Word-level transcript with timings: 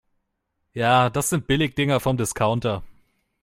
Ja, 0.73 1.11
das 1.11 1.29
sind 1.29 1.45
Billigdinger 1.45 1.99
vom 1.99 2.17
Discounter. 2.17 2.81